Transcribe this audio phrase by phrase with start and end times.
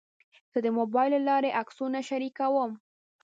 [0.51, 2.71] زه د موبایل له لارې عکسونه شریکوم.